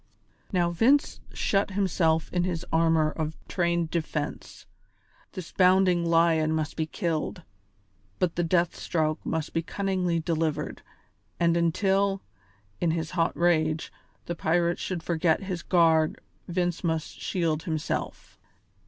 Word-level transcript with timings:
Now 0.51 0.71
Vince 0.71 1.19
shut 1.31 1.69
himself 1.69 2.33
in 2.33 2.43
his 2.43 2.65
armour 2.73 3.11
of 3.11 3.37
trained 3.47 3.91
defence; 3.91 4.65
this 5.33 5.51
bounding 5.51 6.03
lion 6.03 6.53
must 6.55 6.75
be 6.75 6.87
killed, 6.87 7.43
but 8.17 8.35
the 8.35 8.43
death 8.43 8.75
stroke 8.75 9.23
must 9.23 9.53
be 9.53 9.61
cunningly 9.61 10.19
delivered, 10.19 10.81
and 11.39 11.55
until, 11.55 12.23
in 12.79 12.89
his 12.89 13.11
hot 13.11 13.37
rage, 13.37 13.93
the 14.25 14.33
pirate 14.33 14.79
should 14.79 15.03
forget 15.03 15.43
his 15.43 15.61
guard 15.61 16.19
Vince 16.47 16.83
must 16.83 17.19
shield 17.21 17.61
himself. 17.65 18.39